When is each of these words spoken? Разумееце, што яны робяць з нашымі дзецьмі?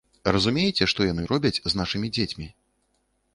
Разумееце, 0.35 0.87
што 0.93 1.05
яны 1.11 1.25
робяць 1.33 1.59
з 1.59 1.71
нашымі 1.81 2.07
дзецьмі? 2.17 2.47